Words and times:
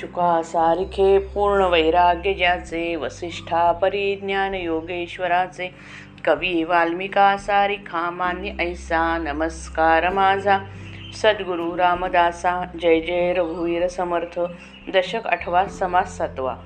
शुकासारखे 0.00 1.18
पूर्ण 1.18 1.64
वैराग्य 1.64 2.34
ज्याचे 2.34 2.96
वसिष्ठा 2.96 3.72
परिज्ञान 3.72 4.54
योगेश्वराचे 4.54 5.74
कवी 6.24 6.64
वाल्मिका 6.64 7.36
सारिखा 7.36 8.10
मान्य 8.10 8.56
ऐसा 8.60 9.18
नमस्कार 9.18 10.08
माझा. 10.08 10.58
सद्गुरु 11.12 11.76
रामदासा 11.76 12.64
जय 12.82 13.00
जय 13.00 13.32
रघुवीर 13.32 13.86
समर्थ 13.88 14.40
दशक 14.94 15.26
आठवा 15.26 15.66
समास 15.66 16.18
सातवा. 16.18 16.56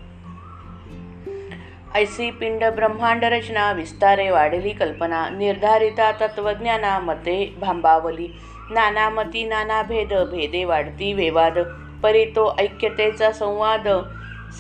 ऐसी 1.95 2.31
पिंड 2.31 2.65
ब्रह्मांड 2.65 3.25
रचना 3.25 3.73
विस्तारे 3.73 4.31
वाढली 4.31 4.71
कल्पना 4.71 5.29
निर्धारिता 5.29 6.13
तत्वज्ञाना 6.13 6.99
मते 6.99 7.55
भांबावली. 7.61 8.29
नाना 8.71 9.11
मती 9.11 9.45
नाना 9.45 9.83
भेद 9.83 10.13
भेदे 10.13 10.65
वाढती 10.65 11.13
वेवाद 11.13 11.84
परी 12.05 12.25
तो 12.25 12.55
ऐक्यतेचा 12.59 13.31
संवाद 13.33 13.89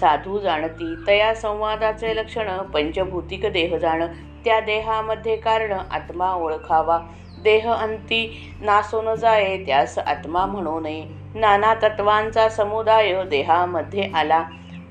साधू 0.00 0.38
जाणती. 0.38 0.94
तया 1.06 1.34
संवादाचे 1.34 2.16
लक्षण 2.16 2.56
पंचभूतिक 2.62 3.46
देह 3.46 3.76
जाण. 3.78 4.06
त्या 4.44 4.60
देहामध्ये 4.60 5.36
कारण 5.36 5.72
आत्मा 5.72 6.32
ओळखावा. 6.34 6.98
देह 7.42 7.70
अंती 7.72 8.52
नासो 8.60 9.02
न 9.02 9.14
जाये 9.14 9.56
त्यास 9.66 9.98
आत्मा 9.98 10.46
म्हणू 10.46 10.80
नये. 10.80 11.04
नाना 11.34 11.74
तत्वांचा 11.74 12.48
समुदाय 12.48 13.24
देहामध्ये 13.24 14.10
आला. 14.14 14.42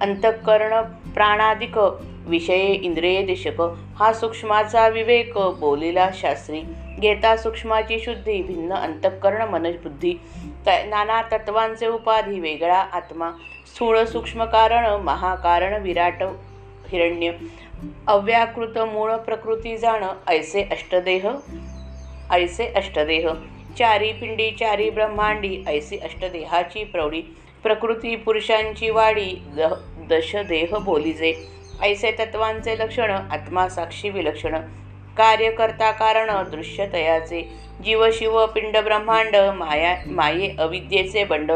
अंतःकरण 0.02 0.82
प्राणादिक 1.14 1.78
विषये 2.28 2.74
इंद्रिय 2.74 3.22
दिशक. 3.22 3.62
हा 3.96 4.14
सूक्ष्माचा 4.14 4.88
विवेक 4.88 5.38
बोलिला 5.38 6.10
शास्त्री. 6.14 6.62
घेता 7.00 7.36
सूक्ष्माची 7.38 8.00
शुद्धी 8.00 8.42
भिन्न 8.44 8.74
अंतःकरण 8.74 9.50
मनबुद्धी 9.50 10.14
त 10.68 10.70
नाना 10.70 11.22
तत्वांचे 11.32 11.88
उपाधी 11.88 12.40
वेगळा 12.40 12.80
आत्मा. 12.94 13.32
स्थूळ 13.68 14.04
सूक्ष्म 14.04 14.46
कारण 14.46 14.86
महाकारण 15.02 15.82
विराट 15.82 16.24
हिरण्य. 16.92 17.32
अव्याकृत 18.08 18.78
मूळ 18.78 19.16
प्रकृती 19.16 19.78
जाण 19.78 20.04
ऐसे 20.28 20.64
अष्टदेह 20.72 21.28
ऐसे 22.32 22.68
अष्टदेह. 22.76 23.30
चारी 23.78 24.12
पिंडी 24.12 24.50
चारी 24.52 24.90
ब्रह्मांडी 24.90 25.64
ऐसी 25.68 25.98
अष्टदेहाची 25.98 26.84
प्रौढी. 26.84 27.22
प्रकृती 27.64 28.16
पुरुषांची 28.16 28.90
वाडी 28.90 29.32
द 29.58 29.74
दशदेह 30.10 30.78
बोलीजे 30.78 31.34
ऐसे 31.82 32.12
तत्वांचे 32.12 32.78
लक्षण 32.80 33.12
आत्मा 33.12 33.68
साक्षी 33.70 34.10
विलक्षण. 34.10 34.56
कार्यकर्ता 35.18 35.92
कारण 35.92 36.44
दृश्यतयाचे 36.50 37.54
जीव 37.84 38.06
शिव 38.14 38.46
पिंड 38.46 38.78
ब्रह्मांड 38.78 39.36
माया 39.36 39.98
माये 40.06 40.56
अविद्येचे 40.60 41.24
बंड. 41.24 41.52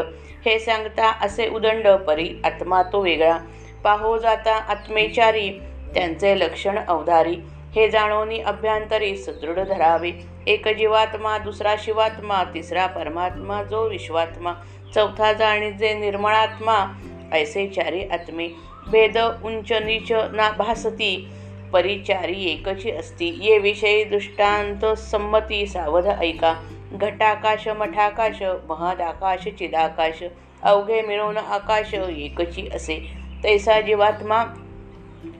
हे 0.46 0.58
सांगता 0.58 1.10
असे 1.10 1.48
उदंड 1.48 1.88
परी 1.88 2.30
आत्मा 2.44 2.82
तो 2.82 3.00
वेगळा. 3.00 3.38
पाहो 3.84 4.18
जाता 4.18 4.54
आत्मेचारी 4.54 5.50
त्यांचे 5.94 6.38
लक्षण 6.38 6.78
अवधारी. 6.78 7.36
हे 7.76 7.88
जाणवणी 7.88 8.38
अभ्यंतरी 8.38 9.16
सुदृढ 9.16 9.58
धरावे. 9.58 10.10
एक 10.46 10.68
जीवात्मा 10.68 11.38
दुसरा 11.38 11.74
शिवात्मा 11.78 12.44
तिसरा 12.44 12.86
परमात्मा 12.86 13.62
जो 13.62 13.88
विश्वात्मा. 13.88 14.52
चौथा 14.94 15.32
जाणीजे 15.32 15.94
निर्मळात्मा 15.94 17.00
ऐसे 17.32 17.66
चारी 17.66 18.08
आत्मे. 18.08 18.48
भेद 18.90 19.18
उंच 19.44 19.72
नीच 19.72 20.12
ना 20.12 20.50
भासती 20.50 21.28
परिचारी 21.72 22.44
एकची 22.44 22.90
असती. 22.90 23.34
ये 23.40 23.58
विषयी 23.58 24.04
दृष्टांत 24.04 24.84
संमती 24.98 25.66
सावध 25.66 26.06
ऐका. 26.06 26.54
घटाकाश 26.92 27.68
मठाकाश 27.68 28.42
महदाकाश 28.68 29.48
चिदाकाश 29.48 30.22
अवघे 30.62 31.00
मिळवून 31.02 31.36
आकाश 31.36 31.94
एकची 31.94 32.68
असे. 32.74 32.98
तैसा 33.44 33.80
जीवात्मा 33.80 34.44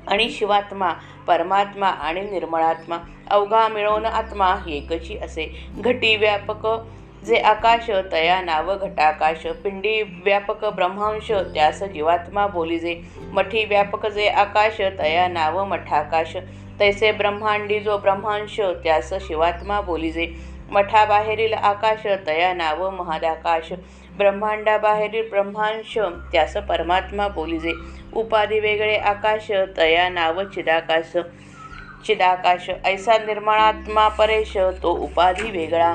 आणि 0.07 0.29
शिवात्मा 0.31 0.93
परमात्मा 1.27 1.87
आणि 1.87 2.21
निर्मळात्मा 2.21 2.99
अवघा 3.31 3.69
मिळवून 3.69 4.07
आत्मा 4.07 4.55
एकची 4.69 5.17
असे. 5.19 5.53
घटी 5.79 6.17
व्यापक 6.17 6.67
जे 7.27 7.37
आकाश 7.37 7.91
तया 8.13 8.41
नाव 8.43 8.75
घटाकाश 8.77 9.47
पिंडी 9.63 10.03
व्यापक 10.25 10.65
ब्रह्मांश 10.75 11.31
त्यास 11.55 11.83
जीवात्मा 11.85 12.47
बोलिजे 12.47 12.95
मठी 13.33 13.65
व्यापक 13.65 14.07
जे 14.07 14.29
आकाश 14.29 14.81
तया 14.99 15.27
नाव 15.29 15.65
मठाकाश. 15.65 16.37
तैसे 16.81 17.11
ब्रह्मांडी 17.13 17.79
जो 17.81 17.97
ब्रह्मांश 17.99 18.61
त्यास 18.85 19.13
शिवात्मा 19.27 19.81
बोलिजे 19.81 20.27
मठाबाहेरील 20.73 21.53
आकाश 21.55 22.07
तया 22.27 22.53
नाव 22.55 22.89
महादाकाश. 22.91 23.73
ब्रह्मांडाबाहेरील 24.19 25.29
ब्रह्मांश 25.31 25.99
त्यास 26.33 26.57
परमात्मा 26.69 27.29
बोलिजे 27.29 27.73
उपाधी 28.17 28.61
वेगळे 28.61 28.97
आकाश 28.97 29.51
तया 29.77 30.09
नाव 30.09 30.43
चिदाकाश. 30.45 31.17
चिदाकाश 32.07 32.71
ऐसा 32.85 33.19
निर्माणात्मा 33.19 34.09
परेश 34.09 34.57
तो 34.83 34.93
उपाधी 35.05 35.51
वेगळा. 35.51 35.95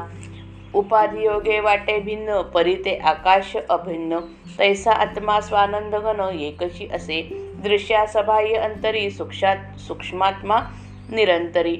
उपाधियोगे 0.76 1.60
वाटे 1.60 2.00
भिन्न 2.00 2.42
परी 2.42 2.76
ते 2.76 2.98
आकाश 2.98 3.58
अभिन्न. 3.70 4.20
तैसा 4.58 4.92
आत्मा 4.92 5.40
स्वानंद 5.40 5.96
घन 5.96 6.38
एकशी 6.40 6.88
असे. 6.92 7.30
दृश्या 7.64 8.06
सबाह्य 8.06 8.54
अंतरी 8.54 9.10
सूक्षात 9.10 9.56
सूक्ष्मात्मा 9.78 10.60
निरंतरी. 11.12 11.78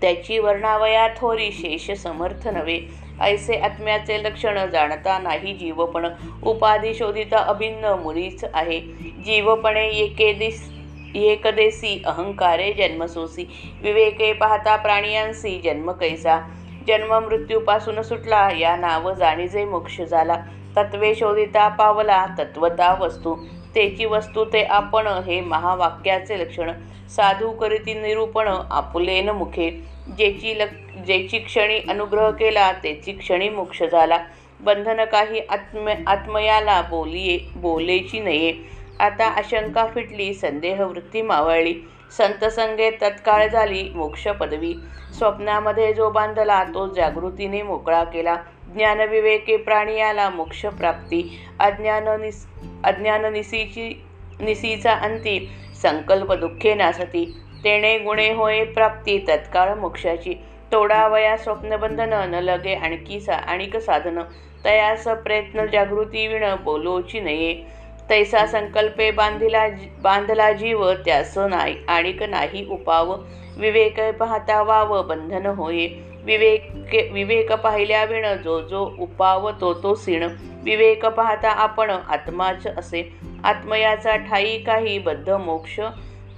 त्याची 0.00 0.38
वर्णावया 0.38 1.08
थोरी 1.08 1.52
शेष 1.52 1.90
समर्थ 1.90 2.48
नव्हे. 2.48 2.80
ऐसे 3.20 3.56
आत्म्याचे 3.56 4.22
लक्षण 4.22 4.70
जाणता 4.70 5.18
नाही 5.18 5.54
जीवपण. 5.54 6.08
उपाधी 6.42 6.94
शोधिता 6.94 7.38
अभिन्न 7.38 7.84
मुळीच 7.84 8.44
आहे. 8.54 8.80
जीवपणे 9.24 9.88
एकेदिस 9.88 10.72
एकदेसी 11.14 12.02
अहंकारे 12.06 12.72
जन्मसोसी. 12.72 13.44
विवेके 13.82 14.32
पाहता 14.32 14.76
प्राणियांसी 14.76 15.60
जन्म 15.64 15.92
कैसा. 15.92 16.38
जन्म 16.86 17.14
मृत्यूपासून 17.14 18.02
सुटला 18.02 18.48
या 18.58 18.76
नाव 18.76 19.12
जाणीजे 19.14 19.64
मोक्ष 19.64 20.00
झाला. 20.00 20.34
तत्वे 20.76 21.14
शोधिता 21.14 21.68
पावला 21.68 22.26
तत्वता 22.38 22.94
वस्तू. 23.00 23.34
तेची 23.74 24.04
वस्तू 24.04 24.44
ते 24.44 24.62
आपण 24.62 25.06
हे 25.06 25.40
महावाक्याचे 25.40 26.38
लक्षण. 26.38 26.72
साधू 27.16 27.50
करीती 27.50 27.94
निरूपण 27.94 28.48
आपुलेन 28.70 29.28
मुखे. 29.28 29.70
जेची 30.18 30.58
लक 30.58 30.98
जेची 31.06 31.38
क्षणी 31.38 31.78
अनुग्रह 31.88 32.30
केला 32.30 32.72
तेची 32.72 33.12
क्षणी 33.12 33.48
मोक्ष 33.48 33.82
झाला. 33.82 34.18
बंधन 34.60 35.04
काही 35.04 35.40
आत्म 35.50 35.90
आत्मयाला 36.06 36.82
बोलिये 36.82 37.38
बोलेची 37.56 38.20
नये. 38.20 38.52
आता 39.00 39.26
आशंका 39.26 39.86
फिटली 39.86 40.34
संदेह 40.34 40.84
वृत्ती 40.84 41.22
मावळली. 41.22 41.74
संतसंगे 42.16 42.90
तत्काळ 42.90 43.46
झाली 43.46 43.88
मोक्ष 43.94 44.28
पदवी. 44.28 44.74
स्वप्नामध्ये 45.18 45.92
जो 45.92 46.10
बांधला 46.10 46.64
तो 46.64 46.86
जागृतीने 46.94 47.62
मोकळा 47.62 48.04
केला. 48.04 48.36
ज्ञानविवेके 48.74 49.56
प्राणी 49.56 50.00
आला 50.00 50.28
मोक्षप्राप्ती. 50.30 51.38
अज्ञान 51.60 52.08
निस 52.20 52.46
अज्ञान 52.84 53.24
निसीची 53.32 54.02
निसीचा 54.40 54.92
अंती 54.92 55.50
संकल्प 55.82 56.32
दुःखे 56.32 56.74
नासती. 56.74 57.24
तेणे 57.64 57.98
गुणे 57.98 58.32
होय 58.32 58.64
प्राप्ती 58.64 59.18
तत्काळ 59.28 59.74
मोक्षाची. 59.74 60.34
तोडावया 60.72 61.36
स्वप्नबंधन 61.36 62.12
न 62.12 62.34
लगे 62.34 62.74
आणखी 62.74 63.20
सा 63.20 63.34
आणिक 63.34 63.76
साधन. 63.76 64.18
तयास 64.64 65.04
प्रयत्न 65.04 65.66
जागृती 65.66 66.26
विण 66.26 66.44
बोलोची 66.64 67.20
नये. 67.20 67.81
तैसा 68.12 68.46
संकल्पे 68.46 69.10
बांधिला 69.10 69.66
बांधला 70.02 70.52
जीव 70.52 70.92
त्यास 70.92 71.38
नाही 71.38 71.76
आणिक 71.88 72.22
नाही 72.22 72.66
उपाव. 72.70 73.16
विवेक 73.56 74.00
पाहता 74.00 74.62
वाव 74.62 75.02
बंधन 75.02 75.46
होये. 75.46 75.88
विवेक 76.24 76.70
विवेक 77.12 77.52
पाहिल्या 77.52 78.04
विण 78.04 78.26
जो 78.44 78.60
जो 78.60 78.94
उपाव 78.98 79.50
तो 79.60 79.74
तो 79.74 79.94
सिण. 79.94 80.28
विवेक 80.64 81.06
पाहता 81.06 81.50
आपण 81.50 81.90
आत्माच 81.90 82.66
असे. 82.66 83.16
आत्मयाचा 83.44 84.16
ठाई 84.16 84.58
काही 84.58 84.98
बद्ध 84.98 85.30
मोक्ष 85.30 85.80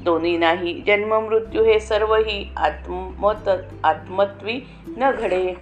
दोन्ही 0.01 0.37
नाही. 0.37 0.83
जन्म 0.87 1.15
मृत्यू 1.15 1.65
हे 1.65 1.81
सर्वही 1.81 2.53
आत्मत 2.57 3.49
आत्मत्वी 3.85 4.61
न 4.97 5.11
घडे. 5.11 5.55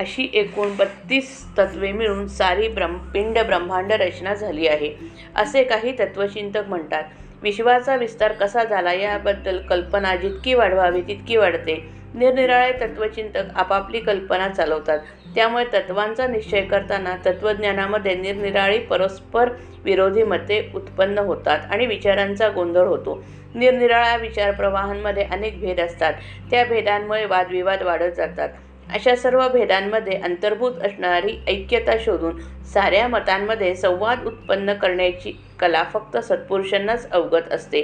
अशी 0.00 0.30
एकूण 0.34 0.76
बत्तीस 0.76 1.44
तत्वे 1.58 1.92
मिळून 1.92 2.26
सारी 2.26 2.68
ब्रह्म 2.68 2.96
पिंड 2.96 3.38
ब्रह्मांड 3.38 3.92
रचना 3.92 4.34
झाली 4.34 4.66
आहे. 4.66 4.94
असे 5.36 5.64
काही 5.64 5.92
तत्वचिंतक 5.98 6.68
म्हणतात. 6.68 7.02
विश्वाचा 7.42 7.96
विस्तार 7.96 8.32
कसा 8.32 8.64
झाला 8.64 8.92
याबद्दल 8.92 9.58
कल्पना 9.58 10.16
जितकी 10.16 10.54
वाढवावी 10.54 11.02
तितकी 11.02 11.36
वाढते. 11.36 11.90
निरनिराळे 12.14 12.72
तत्वचिंतक 12.72 13.42
आपापली 13.54 14.00
कल्पना 14.00 14.48
चालवतात. 14.48 14.98
त्यामुळे 15.34 15.64
तत्वांचा 15.64 16.26
निश्चय 16.26 16.60
करताना 16.60 17.16
तत्वज्ञानामध्ये 17.26 18.14
निरनिराळी 18.14 18.78
परस्पर 18.78 19.48
विरोधी 19.84 20.22
मते 20.22 20.70
उत्पन्न 20.74 21.18
होतात 21.18 21.58
आणि 21.70 21.86
विचारांचा 21.86 22.48
गोंधळ 22.48 22.86
होतो. 22.86 23.24
निरनिराळ्या 23.54 24.16
विचारप्रवाहांमध्ये 24.16 25.22
अनेक 25.22 25.60
भेद 25.60 25.80
असतात. 25.80 26.12
त्या 26.50 26.64
भेदांमुळे 26.64 27.24
वादविवाद 27.24 27.82
वाढत 27.82 28.12
जातात. 28.16 28.48
अशा 28.94 29.14
सर्व 29.14 29.48
भेदांमध्ये 29.48 30.16
अंतर्भूत 30.16 30.82
असणारी 30.82 31.36
ऐक्यता 31.48 31.92
शोधून 32.00 32.38
साऱ्या 32.64 33.08
मतांमध्ये 33.08 33.74
संवाद 33.74 34.26
उत्पन्न 34.26 34.72
करण्याची 34.72 35.32
कला 35.58 35.82
फक्त 35.82 36.16
सत्पुरुषांनाच 36.16 37.10
अवगत 37.10 37.52
असते. 37.52 37.82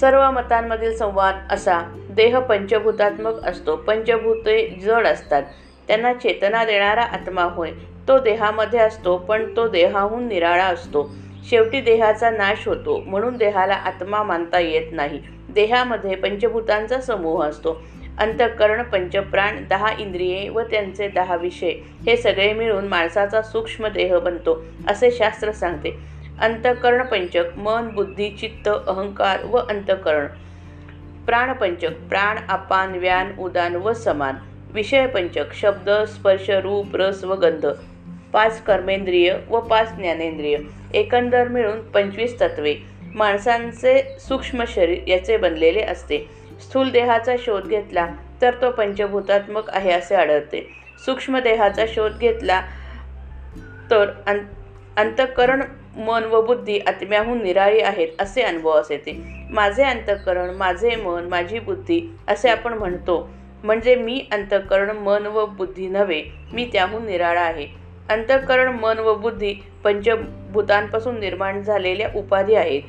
सर्व 0.00 0.30
मतांमधील 0.30 0.96
संवाद 0.96 1.34
असा 1.50 1.80
देह 2.10 2.38
पंचभूतात्मक 2.38 3.44
असतो. 3.44 3.76
पंचभूते 3.76 4.66
जड 4.82 5.06
असतात. 5.06 5.42
त्यांना 5.88 6.12
चेतना 6.12 6.64
देणारा 6.64 7.02
आत्मा 7.02 7.42
होय. 7.42 7.70
तो 8.08 8.18
देहामध्ये 8.18 8.80
असतो 8.80 9.16
पण 9.18 9.56
तो 9.56 9.68
देहाहून 9.68 10.26
निराळा 10.28 10.64
असतो. 10.64 11.10
शेवटी 11.50 11.80
देहाचा 11.80 12.30
नाश 12.30 12.68
होतो 12.68 13.02
म्हणून 13.06 13.36
देहाला 13.36 13.74
आत्मा 13.74 14.22
मानता 14.22 14.58
येत 14.58 14.92
नाही. 14.92 15.20
देहामध्ये 15.48 16.14
पंचभूतांचा 16.14 17.00
समूह 17.00 17.44
असतो. 17.44 17.82
अंतःकरण 18.18 18.82
पंचप्राण 18.82 19.64
दहा 19.70 19.88
इंद्रिये 19.98 20.48
व 20.48 20.60
त्यांचे 20.60 21.08
दहा 21.08 21.36
विषय. 21.36 21.70
हे 22.06 22.16
सगळे 22.16 22.52
मिळून 22.52 22.88
माणसाचा 22.88 23.42
सूक्ष्म 23.42 23.86
देह 23.86 24.18
बनतो 24.18 24.64
असे 24.88 25.10
शास्त्र 25.10 25.52
सांगते. 25.52 25.98
अंतःकरण 26.40 27.02
पंचक 27.02 27.44
मन 27.56 27.88
बुद्धी 27.88 28.30
चित्त 28.30 28.68
अहंकार 28.86 29.44
व 29.44 29.56
अंतःकरण. 29.56 30.26
प्राणपंचक 31.26 31.92
प्राण 32.08 32.36
अपान 32.48 32.94
व्यान 32.94 33.32
उदान 33.38 33.76
व 33.76 33.92
समान. 33.92 34.34
विषयपंचक 34.72 35.54
शब्द 35.54 35.90
स्पर्श 35.90 36.50
रूप 36.50 36.96
रस 36.96 37.24
व 37.24 37.34
गंध. 37.34 37.66
पाच 38.32 38.62
कर्मेंद्रिय 38.62 39.36
व 39.48 39.60
पाच 39.60 39.96
ज्ञानेंद्रिय. 39.96 40.56
एकंदर 40.94 41.48
मिळून 41.48 41.80
पंचवीस 41.80 42.40
तत्वे. 42.40 42.74
माणसांचे 43.14 44.16
सूक्ष्म 44.20 44.64
शरीर 44.68 44.98
याचे 45.06 45.36
बनलेले 45.36 45.82
असते. 45.82 46.45
स्थूल 46.60 46.90
देहाचा 46.90 47.34
शोध 47.38 47.66
घेतला 47.66 48.06
तर 48.42 48.54
तो 48.62 48.70
पंचभूतात्मक 48.70 49.70
आहे 49.70 49.92
असे 49.92 50.14
आढळते. 50.14 50.68
सूक्ष्म 51.04 51.38
देहाचा 51.38 51.84
शोध 51.88 52.18
घेतला 52.18 52.60
तर 53.90 54.10
अं 54.26 54.38
अंतःकरण 54.96 55.62
मन 55.96 56.24
व 56.24 56.40
बुद्धी 56.42 56.78
आत्म्याहून 56.78 57.42
निराळी 57.42 57.80
आहेत 57.80 58.08
असे 58.18 58.42
अनुभवास 58.42 58.90
येते. 58.90 59.22
माझे 59.50 59.84
अंतःकरण 59.84 60.50
माझे 60.50 60.96
मन 60.96 61.28
माझी 61.28 61.58
बुद्धी 61.58 62.00
असे 62.28 62.48
आपण 62.48 62.74
म्हणतो. 62.74 63.30
म्हणजे 63.64 63.94
मी 63.94 64.26
अंतःकरण 64.32 64.90
मन 64.90 65.26
व 65.26 65.46
बुद्धी 65.46 65.88
नव्हे 65.88 66.22
मी 66.52 66.68
त्याहून 66.72 67.06
निराळा 67.06 67.40
आहे. 67.40 67.66
अंतःकरण 68.08 68.68
मन 68.68 68.98
व 68.98 69.14
बुद्धी 69.14 69.54
पंचभूतांपासून 69.84 71.20
निर्माण 71.20 71.62
झालेल्या 71.62 72.08
उपाधी 72.14 72.54
आहेत. 72.54 72.82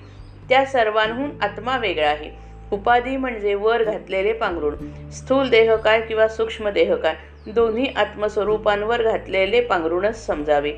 त्या 0.49 0.65
सर्वांहून 0.65 1.29
आत्मा 1.41 1.77
वेगळा 1.77 2.09
आहे. 2.09 2.46
उपाधी 2.71 3.17
म्हणजे 3.17 3.55
वर 3.55 3.83
घातलेले 3.83 4.33
पांघरुण 4.33 4.75
स्थूल 5.11 5.49
देह 5.49 5.75
काय 5.75 6.01
किंवा 6.01 6.27
सूक्ष्म 6.27 6.69
देह 6.69 6.95
काय? 6.95 7.15
दोन्ही 7.47 7.87
आत्मस्वरूपांवर 7.95 9.03
घातलेले 9.03 9.61
पांघरुणच 9.61 10.25
समजावे. 10.25 10.71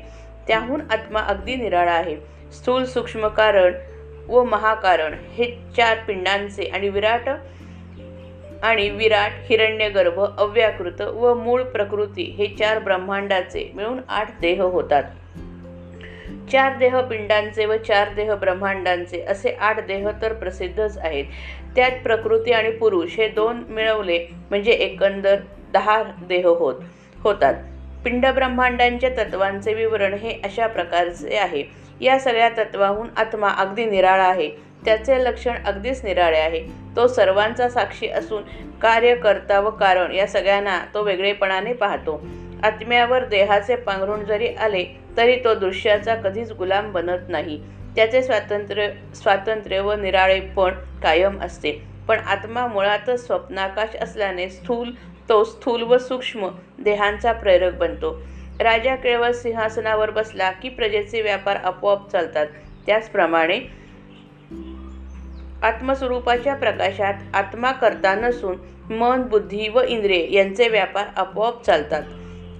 त्याहून 0.48 0.80
आत्मा 0.90 1.20
अगदी 1.20 1.56
निराळा 1.56 1.92
आहे. 1.92 2.16
स्थूल 2.52 2.84
सूक्ष्म 2.84 3.28
कारण 3.28 3.72
व 4.28 4.44
महाकारण 4.44 5.14
हे 5.34 5.44
चार 5.76 5.98
पिंडांचे 5.98 6.62
आणि 6.62 6.88
विराट 6.88 7.28
आणि 8.62 8.88
विराट 8.90 9.30
हिरण्यगर्भ 9.48 10.20
अव्याकृत 10.20 11.00
व 11.00 11.34
मूळ 11.34 11.62
प्रकृती 11.62 12.22
हे 12.22 12.46
चार 12.46 12.78
ब्रह्मांडाचे 12.78 13.70
मिळून 13.74 14.00
आठ 14.08 14.40
देह 14.40 14.62
होतात. 14.62 15.04
चार 16.52 16.76
देह 16.76 17.00
पिंडांचे 17.00 17.64
व 17.64 17.76
चार 17.76 18.12
देह 18.14 18.34
ब्रह्मांडांचे 18.34 19.20
असे 19.22 19.56
आठ 19.60 19.86
देह 19.86 20.08
तर 20.22 20.32
प्रसिद्धच 20.32 20.98
आहेत. 20.98 21.24
त्यात 21.76 21.90
प्रकृती 22.04 22.52
आणि 22.52 22.70
पुरुष 22.70 23.18
हे 23.18 23.28
दोन 23.28 23.62
मिळवले 23.68 24.26
म्हणजे 24.50 24.72
एकंदर 24.72 25.36
दहा 25.72 26.02
देह 26.02 26.46
होत 26.46 26.74
होतात. 27.22 27.54
पिंड 28.04 28.26
ब्रह्मांडांच्या 28.26 29.10
तत्वांचे 29.10 29.74
विवरण 29.74 30.14
हे 30.14 30.40
अशा 30.44 30.66
प्रकारचे 30.66 31.36
आहे. 31.36 31.62
या 32.00 32.18
सगळ्या 32.18 32.48
तत्वाहून 32.48 33.08
आत्मा 33.16 33.48
अगदी 33.48 33.84
निराळा 33.84 34.24
आहे. 34.24 34.50
त्याचे 34.84 35.24
लक्षण 35.24 35.54
अगदीच 35.66 36.04
निराळे 36.04 36.38
आहे. 36.38 36.60
तो 36.96 37.06
सर्वांचा 37.06 37.68
साक्षी 37.68 38.08
असून 38.08 38.42
कार्यकर्ता 38.82 39.60
व 39.60 39.70
कारण 39.70 40.12
या 40.12 40.26
सगळ्यांना 40.26 40.80
तो 40.94 41.02
वेगळेपणाने 41.02 41.72
पाहतो. 41.72 42.22
आत्म्यावर 42.64 43.24
देहाचे 43.24 43.76
पांघरुण 43.76 44.24
जरी 44.24 44.48
आले 44.54 44.84
तरी 45.16 45.36
तो 45.36 45.54
दृश्याचा 45.54 46.14
कधीच 46.14 46.52
गुलाम 46.52 46.90
बनत 46.92 47.28
नाही. 47.28 47.58
त्याचे 47.96 48.22
स्वातंत्र्य 48.22 48.88
स्वातंत्र्य 49.14 49.80
व 49.80 49.92
निराळेपण 49.92 50.74
कायम 51.02 51.40
असते. 51.42 51.72
पण 52.08 52.18
आत्मा 52.18 52.66
मुळातच 52.66 53.26
स्वप्नाकाश 53.26 53.96
असल्याने 53.96 54.48
स्थूल 54.48 54.90
तो 55.28 55.42
स्थूल 55.44 55.82
व 55.82 55.98
सूक्ष्म 55.98 56.48
देहांचा 56.78 57.32
प्रेरक 57.32 57.74
बनतो. 57.78 58.12
राजा 58.60 58.94
केवळ 58.94 59.32
सिंहासनावर 59.32 60.10
बसला 60.10 60.50
की 60.52 60.68
प्रजेचे 60.68 61.22
व्यापार 61.22 61.56
आपोआप 61.56 62.10
चालतात. 62.10 62.46
त्याचप्रमाणे 62.86 63.58
आत्मस्वरूपाच्या 65.62 66.54
प्रकाशात 66.54 67.14
आत्मा 67.34 67.72
करता 67.72 68.14
नसून 68.14 68.56
मन 68.94 69.22
बुद्धी 69.22 69.68
व 69.68 69.80
इंद्रिय 69.80 70.26
यांचे 70.30 70.68
व्यापार 70.68 71.06
आपोआप 71.16 71.64
चालतात. 71.64 72.02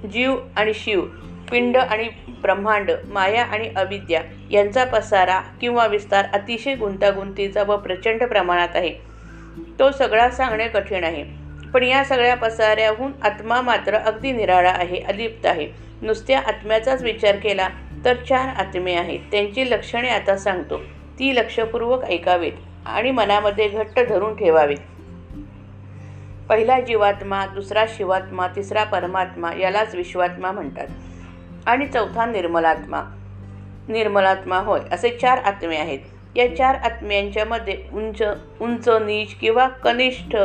जीव 0.05 0.37
आणि 0.57 0.75
शिव 0.75 1.01
पिंड 1.51 1.77
आणि 1.77 2.09
ब्रह्मांड 2.43 2.91
माया 3.09 3.45
आणि 3.45 3.69
अविद्या 3.77 4.21
यांचा 4.51 4.85
पसारा 4.85 5.41
किंवा 5.61 5.87
विस्तार 5.87 6.27
अतिशय 6.33 6.75
गुंतागुंतीचा 6.75 7.63
व 7.63 7.77
प्रचंड 7.77 8.23
प्रमाणात 8.25 8.69
आहे. 8.75 8.93
तो 9.79 9.91
सगळा 9.91 10.29
सांगणे 10.31 10.69
कठीण 10.69 11.05
आहे 11.05 11.25
पण 11.75 11.83
या 11.83 12.05
सगळ्या 12.05 12.35
पसाऱ्याहून 12.37 13.13
आत्मा 13.23 13.61
मात्र 13.61 13.97
अगदी 13.97 14.33
निराळा 14.33 14.71
आहे 14.71 15.01
अलिप्त 15.01 15.47
आहे. 15.47 15.67
नुसत्या 16.03 16.39
आत्म्याचाच 16.39 17.03
विचार 17.03 17.37
केला 17.37 17.69
तर 18.05 18.15
चार 18.29 18.49
आत्मे 18.57 18.95
आहेत 18.95 19.21
त्यांची 19.33 19.71
लक्षणे 19.71 20.09
आता 20.09 20.37
सांगतो. 20.37 20.77
ती 21.19 21.35
लक्षपूर्वक 21.37 22.05
ऐकावीत 22.05 22.53
आणि 22.87 23.11
मनामध्ये 23.11 23.69
घट्ट 23.69 24.01
धरून 24.09 24.35
ठेवावीत. 24.37 24.79
पहिला 26.51 26.81
जीवात्मा 26.81 27.47
दुसरा 27.47 27.85
शिवात्मा 27.89 28.47
तिसरा 28.47 28.85
परमात्मा 28.85 29.53
यालाच 29.61 29.95
विश्वात्मा 29.95 30.53
म्हणतात. 30.53 30.87
आणि 31.67 31.87
चौथा 31.87 32.27
निर्मलात्मा. 32.27 33.03
निर्मलात्मा 33.89 34.59
होय 34.59 34.81
असे 34.93 35.11
चार 35.11 35.39
आत्मे 35.39 35.77
आहेत. 35.77 35.99
या 36.37 36.57
चार 36.57 36.75
आत्म्यांच्यामध्ये 36.75 37.85
उंच 37.93 38.23
उंच 38.61 38.89
नीच 38.89 39.35
किंवा 39.35 39.69
कनिष्ठ 39.69 40.37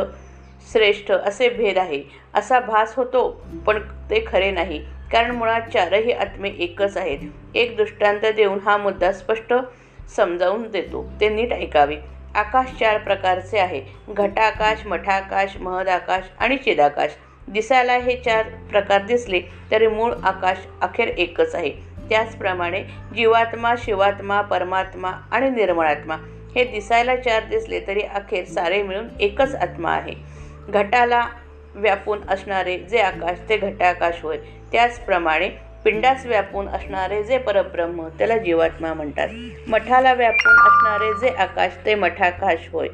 श्रेष्ठ 0.72 1.10
असे 1.10 1.48
भेद 1.48 1.78
आहे. 1.78 2.02
असा 2.34 2.60
भास 2.60 2.94
होतो 2.96 3.46
पण 3.66 3.78
ते 4.10 4.24
खरे 4.26 4.50
नाही. 4.50 4.78
कारण 5.12 5.30
मुळात 5.30 5.60
चारही 5.72 6.12
आत्मे 6.12 6.50
एकच 6.58 6.96
आहेत. 6.96 7.18
एक 7.54 7.76
दृष्टांत 7.76 8.20
देऊन 8.36 8.58
हा 8.58 8.76
मुद्दा 8.76 9.12
स्पष्ट 9.12 9.54
समजावून 10.16 10.70
देतो. 10.70 11.12
ते 11.20 11.28
नीट 11.28 11.52
ऐकावे. 11.52 11.96
आकाश 12.36 12.70
चार 12.80 12.98
प्रकारचे 12.98 13.58
आहे. 13.58 13.80
घटाकाश 14.08 14.86
मठाकाश 14.86 15.56
महदाकाश 15.56 16.30
आणि 16.38 16.56
चिदाकाश. 16.56 17.10
दिसायला 17.48 17.92
हे 17.92 18.16
चार 18.16 18.48
प्रकार 18.70 19.02
दिसले 19.02 19.40
तरी 19.70 19.86
मूळ 19.86 20.12
आकाश 20.24 20.56
अखेर 20.82 21.08
एकच 21.08 21.54
आहे. 21.54 21.70
त्याचप्रमाणे 22.08 22.82
जीवात्मा 23.16 23.74
शिवात्मा 23.78 24.40
परमात्मा 24.40 25.10
आणि 25.30 25.50
निर्मळात्मा 25.50 26.16
हे 26.54 26.64
दिसायला 26.64 27.16
चार 27.16 27.44
दिसले 27.44 27.80
तरी 27.86 28.00
अखेर 28.00 28.44
सारे 28.44 28.82
मिळून 28.82 29.08
एकच 29.20 29.54
आत्मा 29.54 29.90
आहे. 29.90 30.14
घटाला 30.68 31.26
व्यापून 31.74 32.18
असणारे 32.28 32.76
जे 32.78 32.98
आकाश 32.98 33.38
ते 33.48 33.56
घटाकाश 33.56 34.22
होय. 34.22 34.36
त्याचप्रमाणे 34.72 35.48
पिंडास 35.86 36.26
व्यापून 36.26 36.68
असणारे 36.68 37.22
जे 37.22 37.38
परब्रह्म 37.38 38.08
त्याला 38.08 38.36
जीवात्मा 38.36 38.94
म्हणतात. 38.94 39.28
मठाला 39.66 40.12
व्यापून 40.14 40.58
असणारे 40.58 41.14
जे 41.14 41.28
आकाश 41.28 41.70
ते 41.86 41.94
मठाकाश 41.94 42.68
होय. 42.72 42.88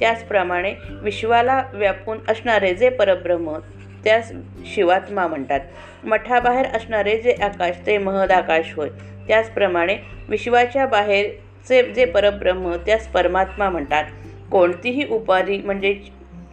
त्याचप्रमाणे 0.00 0.74
विश्वाला 1.02 1.62
व्यापून 1.72 2.18
असणारे 2.28 2.74
जे 2.74 2.88
परब्रह्म 2.88 3.58
त्यास 4.04 4.32
शिवात्मा 4.74 5.26
म्हणतात. 5.26 5.60
मठाबाहेर 6.04 6.66
असणारे 6.66 7.16
जे 7.16 7.32
आकाश 7.32 7.76
ते 7.86 7.98
महदाकाश 7.98 8.74
होय. 8.76 8.88
त्याचप्रमाणे 9.28 9.96
विश्वाच्या 10.28 10.86
बाहेरचे 10.86 11.82
जे 11.82 12.04
परब्रह्म 12.04 12.76
त्यास 12.76 13.08
परमात्मा 13.08 13.70
म्हणतात. 13.70 14.04
कोणतीही 14.52 15.06
उपाधी 15.10 15.58
म्हणजे 15.58 16.00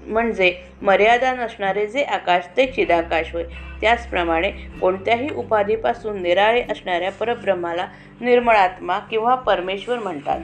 म्हणजे 0.08 0.54
मर्यादा 0.84 1.34
नसणारे 1.34 1.88
जे 1.88 2.04
आकाश 2.04 2.44
ते 2.58 2.66
चिदाकाश 2.66 3.34
होय. 3.34 3.44
त्याचप्रमाणे 3.82 4.52
कोणत्याही 4.82 5.30
उपाधीपासून 5.36 6.22
निराळे 6.22 6.62
असणाऱ्या 6.62 7.12
परब्रह्माला 7.12 7.88
निर्मळात्मा 8.22 9.00
किंवा 9.00 9.36
परमेश्वर 9.36 10.00
म्हणतात. 10.00 10.40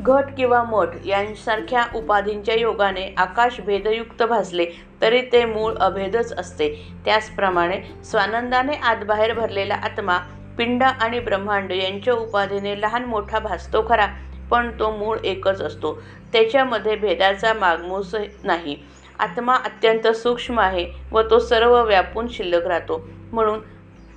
घट 0.00 0.24
किंवा 0.36 0.62
मठ 0.62 0.88
यांसारख्या 1.06 1.84
उपाधींच्या 1.94 2.54
योगाने 2.54 3.14
आकाश 3.16 3.60
भेदयुक्त 3.60 4.22
भासले 4.22 4.66
तरी 5.02 5.20
ते 5.22 5.44
मूळ 5.44 5.74
अभेदच 5.74 6.32
असते. 6.32 6.68
त्याचप्रमाणे 7.04 7.80
स्वानंदाने 8.04 8.72
आतबाहेर 8.72 9.34
भरलेला 9.34 9.74
आत्मा 9.74 10.18
पिंड 10.58 10.82
आणि 10.82 11.20
ब्रह्मांड 11.20 11.72
यांच्या 11.72 12.14
उपाधीने 12.14 12.80
लहान 12.80 13.04
मोठा 13.04 13.38
भासतो 13.38 13.86
खरा. 13.88 14.06
पण 14.50 14.70
तो 14.78 14.90
मूळ 14.90 15.18
एकच 15.24 15.60
असतो. 15.60 15.92
त्याच्यामध्ये 16.32 16.96
भेदाचा 16.96 17.52
मागमूस 17.52 18.14
नाही. 18.44 18.76
आत्मा 19.18 19.54
अत्यंत 19.54 20.06
सूक्ष्म 20.08 20.60
आहे 20.60 20.86
व 21.12 21.22
तो 21.22 21.38
सर्व 21.38 21.82
व्यापून 21.82 22.28
शिल्लक 22.28 22.66
राहतो. 22.66 23.04
म्हणून 23.32 23.60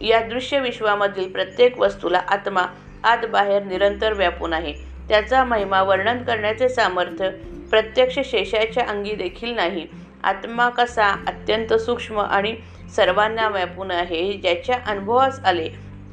या 0.01 0.19
दृश्य 0.19 0.59
विश्वामधील 0.59 1.31
प्रत्येक 1.31 1.79
वस्तूला 1.79 2.17
आत्मा 2.17 2.65
आत 3.03 3.25
बाहेर 3.25 3.63
निरंतर 3.63 4.13
व्यापून 4.13 4.53
आहे. 4.53 4.73
त्याचा 5.09 5.43
महिमा 5.43 5.81
वर्णन 5.83 6.23
करण्याचे 6.23 6.69
सामर्थ्य 6.69 7.29
प्रत्यक्ष 7.69 8.19
शेषाच्या 8.25 8.85
अंगी 8.87 9.15
देखील 9.15 9.53
नाही. 9.55 9.87
आत्मा 10.23 10.69
कसा 10.69 11.07
अत्यंत 11.27 11.73
सूक्ष्म 11.73 12.19
आणि 12.19 12.55
सर्वांना 12.95 13.47
व्यापून 13.49 13.91
आहे 13.91 14.33
ज्याच्या 14.33 14.77
अनुभवास 14.85 15.39
आले 15.45 15.67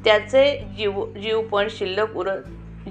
त्याचे 0.05 0.45
जीव 0.77 1.05
जीव 1.21 1.41
पण 1.41 1.67
शिल्लक 1.69 2.15
उरत 2.15 2.41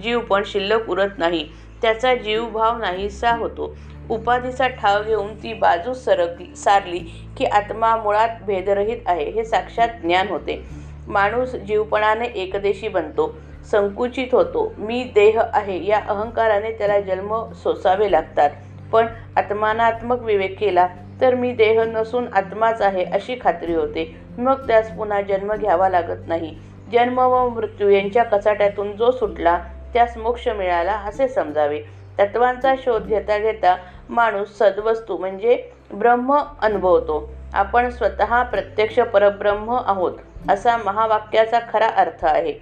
जीव 0.03 0.21
पण 0.21 0.43
शिल्लक 0.47 0.89
उरत 0.91 1.19
नाही. 1.19 1.45
त्याचा 1.83 2.15
जीवभाव 2.15 2.79
नाहीसा 2.79 3.31
होतो. 3.37 3.75
उपाधीचा 4.11 4.67
ठाव 4.69 5.03
घेऊन 5.03 5.35
ती 5.35 5.53
बाजू 5.53 5.93
सरकली 5.95 6.55
सारली 6.57 6.99
की 7.37 7.45
आत्मा 7.45 7.95
मुळात 7.97 8.43
भेदरहित 8.47 8.99
आहे 9.07 9.31
हे 9.31 9.45
साक्षात 9.45 9.89
ज्ञान 10.03 10.29
होते. 10.29 10.65
माणूस 11.07 11.55
जीवपणाने 11.57 12.27
एकदेशी 12.35 12.89
बनतो 12.89 13.35
संकुचित 13.71 14.27
होतो. 14.33 14.73
मी 14.79 15.03
देह 15.15 15.41
आहे 15.53 15.85
या 15.87 16.01
अहंकाराने 16.09 16.71
त्याला 16.71 17.01
जन्म 17.01 17.35
सोसावे 17.53 18.11
लागतात. 18.13 18.51
पण 18.93 19.07
आत्मानात्मक 19.37 20.23
विवेक 20.23 20.59
केला 20.59 20.87
तर 21.21 21.35
मी 21.35 21.53
देह 21.53 21.83
नसून 21.83 22.27
आत्माच 22.33 22.83
आहे 22.83 23.05
अशी 23.05 23.37
खात्री 23.41 23.75
होते. 23.75 24.15
मग 24.39 24.67
त्यास 24.67 24.91
पुन्हा 24.97 25.21
जन्म 25.21 25.55
घ्यावा 25.55 25.89
लागत 25.89 26.29
नाही. 26.29 26.55
जन्म 26.93 27.19
व 27.19 27.49
मृत्यू 27.49 27.89
यांच्या 27.89 28.23
कचाट्यातून 28.23 28.93
जो 28.97 29.11
सुटला 29.11 29.59
त्यास 29.95 30.17
मोक्ष 30.17 30.49
मिळाला 30.49 30.93
असे 31.09 31.29
समजावे. 31.29 31.81
तत्वांचा 32.19 32.75
शोध 32.79 33.07
घेता 33.07 33.39
घेता 33.39 33.77
माणूस 34.09 34.59
सद्वस्तू 34.59 35.17
म्हणजे 35.17 35.57
ब्रह्म 35.93 36.37
अनुभवतो. 36.63 37.29
आपण 37.55 37.89
स्वतः 37.91 38.43
प्रत्यक्ष 38.43 38.99
परब्रह्म 39.01 39.79
आहोत 39.87 40.19
असा 40.51 40.77
महावाक्याचा 40.77 41.59
खरा 41.73 41.89
अर्थ 41.97 42.25
आहे. 42.25 42.53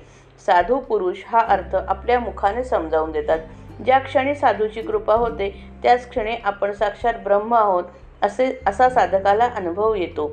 साधू 0.47 0.79
पुरुष 0.79 1.23
हा 1.27 1.41
अर्थ 1.49 1.75
आपल्या 1.77 2.19
मुखाने 2.21 2.65
समजावून 2.65 3.13
देतात. 3.13 3.39
ज्या 3.85 3.99
क्षणी 3.99 4.35
साधूची 4.35 4.83
कृपा 4.83 5.15
होते 5.15 5.49
त्याच 5.83 6.09
क्षणी 6.11 6.37
आपण 6.45 6.73
साक्षात 6.73 7.15
ब्रह्म 7.25 7.55
आहोत 7.55 7.85
असे 8.23 8.51
असा 8.67 8.89
साधकाला 8.89 9.49
अनुभव 9.57 9.95
येतो. 9.95 10.29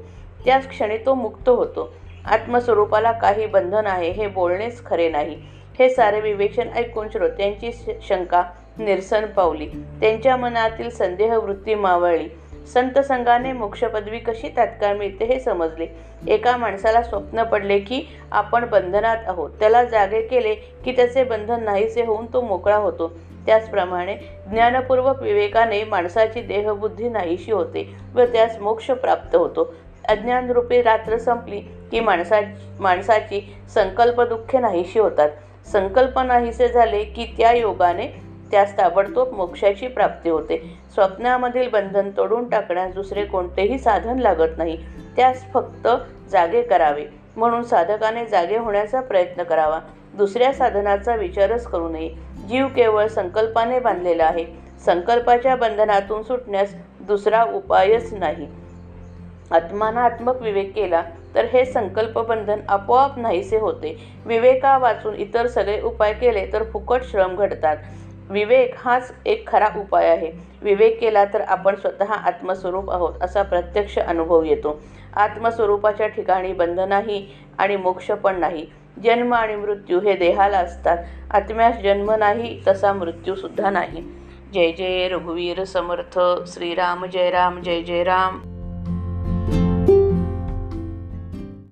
त्याच 0.45 0.67
क्षणी 0.69 0.97
तो 0.97 1.13
मुक्त 1.13 1.49
होतो. 1.49 1.93
आत्मस्वरूपाला 2.25 3.11
काही 3.11 3.45
बंधन 3.45 3.87
आहे 3.87 4.09
हे 4.11 4.27
बोलणेच 4.27 4.85
खरे 4.85 5.09
नाही. 5.09 5.41
हे 5.79 5.89
सारे 5.89 6.19
विवेचन 6.19 6.67
ऐकून 6.75 7.09
श्रोत्यांची 7.09 7.71
श- 7.71 8.07
शंका 8.07 8.43
निरसन 8.77 9.25
पावली. 9.25 9.65
त्यांच्या 10.01 10.35
मनातील 10.35 10.89
संदेह 10.89 11.37
वृत्ती 11.37 11.75
मावळली. 11.75 12.29
संत 12.67 12.99
संघाने 12.99 13.51
मोक्षपदवी 13.51 14.19
कशी 14.19 14.49
तात्काळ 14.57 14.95
मिळते 14.95 15.25
हे 15.25 15.39
समजले. 15.39 15.87
एका 16.27 16.57
माणसाला 16.57 17.01
स्वप्न 17.01 17.43
पडले 17.43 17.79
की 17.79 18.03
आपण 18.31 18.69
बंधनात 18.69 19.17
आहोत. 19.25 19.49
त्याला 19.59 19.83
जागे 19.83 20.21
केले 20.21 20.55
की 20.55 20.91
त्याचे 20.91 21.23
बंधन 21.23 21.63
नाहीसे 21.63 22.03
होऊन 22.03 22.25
तो 22.33 22.41
मोकळा 22.41 22.75
होतो. 22.75 23.11
त्याचप्रमाणे 23.45 24.15
ज्ञानपूर्वक 24.51 25.21
विवेकाने 25.21 25.83
माणसाची 25.83 26.41
देहबुद्धी 26.41 27.09
नाहीशी 27.09 27.51
होते 27.51 27.95
व 28.15 28.21
त्यास 28.21 28.57
मोक्ष 28.57 28.91
प्राप्त 28.91 29.35
होतो. 29.35 29.73
अज्ञानरूपी 30.07 30.81
रात्र 30.81 31.17
संपली 31.17 31.59
की 31.91 31.99
माणसा 31.99 32.39
माणसाची 32.79 33.55
संकल्प 33.73 34.21
दुःखे 34.21 34.59
नाहीशी 34.59 34.99
होतात. 34.99 35.29
संकल्प 35.71 36.19
नाहीसे 36.19 36.67
झाले 36.67 37.03
की 37.03 37.25
त्या 37.37 37.51
योगाने 37.51 38.07
त्यास 38.51 38.77
ताबडतोब 38.77 39.33
मोक्षाची 39.33 39.87
प्राप्ती 39.87 40.29
होते. 40.29 40.77
स्वप्नामधील 40.93 41.69
बंधन 41.69 42.09
तोडून 42.17 42.49
टाकण्यास 42.49 42.93
दुसरे 42.93 43.25
कोणतेही 43.25 43.79
साधन 43.79 44.19
लागत 44.19 44.57
नाही. 44.57 44.77
त्यास 45.15 45.45
फक्त 45.53 45.87
जागे 46.29 46.61
करावे. 46.61 47.05
म्हणून 47.37 47.63
साधकाने 47.63 48.25
जागे 48.25 48.57
होण्याचा 48.57 49.01
प्रयत्न 49.01 49.43
करावा. 49.43 49.79
दुसऱ्या 50.13 50.53
साधनाचा 50.53 51.15
विचारच 51.15 51.63
करू 51.63 51.89
नये. 51.89 52.09
जीव 52.49 52.67
केवळ 52.67 53.07
संकल्पाने 53.07 53.79
बांधलेला 53.79 54.25
आहे. 54.25 54.45
संकल्पाच्या 54.85 55.55
बंधनातून 55.55 56.23
सुटण्यास 56.23 56.73
दुसरा 56.99 57.43
उपायच 57.43 58.13
नाही. 58.13 58.47
आत्मानात्मक 59.51 60.41
विवेक 60.41 60.75
केला 60.75 61.03
तर 61.35 61.45
हे 61.45 61.65
संकल्पबंधन 61.65 62.59
आपोआप 62.69 63.17
नाहीसे 63.17 63.57
होते. 63.57 64.07
विवेका 64.25 64.77
वाचून 64.77 65.15
इतर 65.15 65.47
सगळे 65.47 65.81
उपाय 65.81 66.13
केले 66.13 66.45
तर 66.53 66.63
फुकट 66.63 67.01
श्रम 67.03 67.35
घडतात. 67.35 67.77
विवेक 68.29 68.75
हाच 68.77 69.13
एक 69.25 69.47
खरा 69.47 69.67
उपाय 69.77 70.07
आहे. 70.07 70.31
विवेक 70.61 70.99
केला 70.99 71.25
तर 71.25 71.41
आपण 71.41 71.75
स्वतः 71.75 72.13
आत्मस्वरूप 72.13 72.91
आहोत 72.91 73.13
असा 73.21 73.41
प्रत्यक्ष 73.41 73.99
अनुभव 73.99 74.43
येतो. 74.43 74.81
आत्मस्वरूपाच्या 75.15 76.07
ठिकाणी 76.07 76.53
बंधनही 76.53 77.27
आणि 77.57 77.75
मोक्ष 77.75 78.11
पण 78.11 78.39
नाही. 78.39 78.65
जन्म 79.03 79.33
आणि 79.33 79.55
मृत्यू 79.55 79.99
हे 79.99 80.13
देहाला 80.13 80.57
असतात. 80.57 80.97
आत्म्यास 81.31 81.79
जन्म 81.79 82.11
नाही 82.11 82.61
तसा 82.67 82.93
मृत्यूसुद्धा 82.93 83.69
नाही. 83.69 84.03
जय 84.53 84.71
जय 84.71 85.07
रघुवीर 85.07 85.63
समर्थ. 85.63 86.19
श्रीराम 86.47 87.05
जय 87.05 87.29
राम 87.29 87.61
जय 87.61 87.81
जय 87.81 88.03
राम. 88.03 88.58